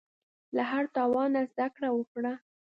[0.55, 2.33] له هر تاوان نه زده کړه وکړه.